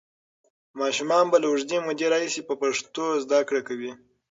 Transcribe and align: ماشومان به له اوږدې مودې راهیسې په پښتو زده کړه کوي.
ماشومان 0.79 1.23
به 1.31 1.37
له 1.41 1.47
اوږدې 1.51 1.77
مودې 1.85 2.05
راهیسې 2.13 2.41
په 2.47 2.53
پښتو 2.61 3.05
زده 3.23 3.39
کړه 3.47 3.61
کوي. 3.67 3.91